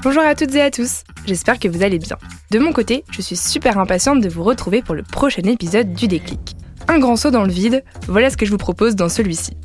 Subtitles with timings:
[0.00, 2.16] Bonjour à toutes et à tous, j'espère que vous allez bien.
[2.52, 6.06] De mon côté, je suis super impatiente de vous retrouver pour le prochain épisode du
[6.06, 6.54] déclic.
[6.86, 9.56] Un grand saut dans le vide, voilà ce que je vous propose dans celui-ci.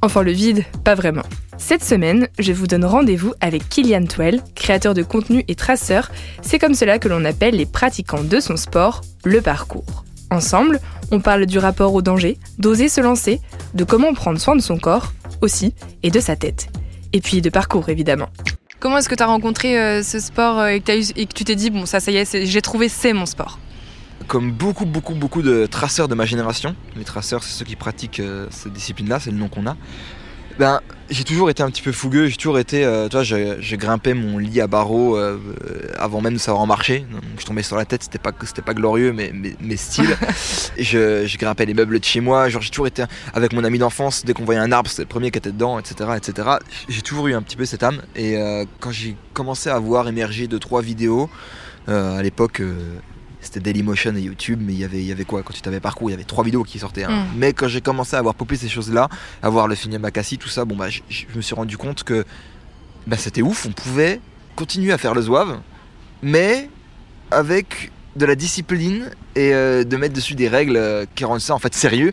[0.00, 1.22] Enfin le vide, pas vraiment.
[1.58, 6.10] Cette semaine, je vous donne rendez-vous avec Kylian Twell, créateur de contenu et traceur.
[6.40, 10.04] C'est comme cela que l'on appelle les pratiquants de son sport, le parcours.
[10.30, 10.80] Ensemble,
[11.10, 13.38] on parle du rapport au danger, d'oser se lancer,
[13.74, 15.12] de comment prendre soin de son corps,
[15.42, 16.68] aussi, et de sa tête.
[17.12, 18.30] Et puis de parcours, évidemment.
[18.80, 21.70] Comment est-ce que tu as rencontré euh, ce sport euh, et, que tu t'es dit,
[21.70, 23.58] bon, ça, ça y est, j'ai trouvé, c'est mon sport?
[24.26, 28.20] Comme beaucoup, beaucoup, beaucoup de traceurs de ma génération, les traceurs, c'est ceux qui pratiquent
[28.20, 29.76] euh, cette discipline-là, c'est le nom qu'on a.
[30.58, 30.80] Ben,
[31.10, 34.14] j'ai toujours été un petit peu fougueux, j'ai toujours été, euh, tu vois, j'ai grimpé
[34.14, 35.38] mon lit à barreaux euh,
[35.98, 37.00] avant même de savoir en marcher.
[37.10, 40.16] Donc, je tombais sur la tête, c'était pas, c'était pas glorieux, mais, mais, style.
[40.76, 43.64] et je, je, grimpais les meubles de chez moi, genre j'ai toujours été avec mon
[43.64, 46.10] ami d'enfance, dès qu'on voyait un arbre, c'était le premier qui était dedans, etc.
[46.16, 46.48] etc.
[46.88, 48.00] J'ai toujours eu un petit peu cette âme.
[48.14, 51.28] Et euh, quand j'ai commencé à voir émerger deux, trois vidéos,
[51.86, 52.62] à l'époque,
[53.44, 55.80] c'était Dailymotion et YouTube, mais il y avait, il y avait quoi Quand tu t'avais
[55.80, 57.04] parcours, il y avait trois vidéos qui sortaient.
[57.04, 57.10] Hein.
[57.10, 57.26] Mm.
[57.36, 59.08] Mais quand j'ai commencé à avoir popé ces choses-là,
[59.42, 62.24] à voir le film Makassi, tout ça, bon bah, je me suis rendu compte que
[63.06, 64.20] bah, c'était ouf, on pouvait
[64.56, 65.60] continuer à faire le zouave,
[66.22, 66.68] mais
[67.30, 71.54] avec de la discipline et euh, de mettre dessus des règles euh, qui rendent ça
[71.54, 72.12] en fait sérieux.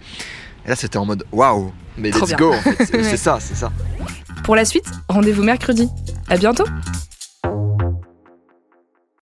[0.66, 2.86] Et là, c'était en mode waouh, mais let's go, en fait.
[3.04, 3.72] c'est ça, c'est ça.
[4.44, 5.88] Pour la suite, rendez-vous mercredi.
[6.28, 6.66] À bientôt.